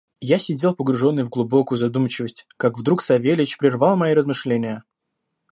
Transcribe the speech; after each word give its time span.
Я 0.27 0.39
сидел 0.39 0.73
погруженный 0.73 1.21
в 1.21 1.29
глубокую 1.29 1.77
задумчивость, 1.77 2.47
как 2.57 2.75
вдруг 2.79 3.03
Савельич 3.03 3.59
прервал 3.59 3.95
мои 3.95 4.15
размышления. 4.15 4.83